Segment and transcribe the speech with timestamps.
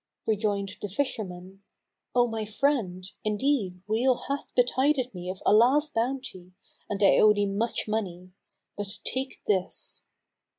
[0.25, 1.61] Rejoined the fisherman,
[2.15, 6.53] "O my friend, indeed weal hath betided me of Allah's bounty,
[6.89, 8.31] and I owe thee much money;
[8.75, 10.03] but take this."